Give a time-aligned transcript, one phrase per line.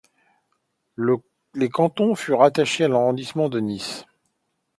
[1.53, 4.05] Les cantons furent rattachés à l'arrondissement de Nice.